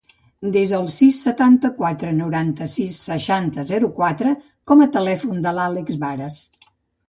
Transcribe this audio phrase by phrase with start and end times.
[0.53, 4.35] Desa el sis, setanta-quatre, noranta-sis, seixanta, zero, quatre
[4.73, 6.45] com a telèfon de l'Àlex Varas.